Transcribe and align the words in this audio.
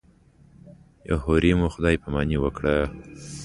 هورې 1.23 1.51
مو 1.59 1.67
خدای 1.73 1.95
پاماني 2.03 2.37
وکړه. 2.39 2.75